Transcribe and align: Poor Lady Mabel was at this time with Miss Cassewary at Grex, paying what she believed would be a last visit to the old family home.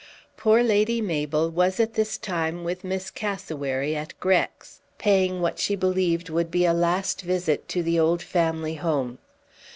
Poor 0.35 0.63
Lady 0.63 0.99
Mabel 0.99 1.51
was 1.51 1.79
at 1.79 1.93
this 1.93 2.17
time 2.17 2.63
with 2.63 2.83
Miss 2.83 3.11
Cassewary 3.11 3.95
at 3.95 4.19
Grex, 4.19 4.81
paying 4.97 5.41
what 5.41 5.59
she 5.59 5.75
believed 5.75 6.27
would 6.27 6.49
be 6.49 6.65
a 6.65 6.73
last 6.73 7.21
visit 7.21 7.67
to 7.69 7.83
the 7.83 7.99
old 7.99 8.23
family 8.23 8.73
home. 8.73 9.19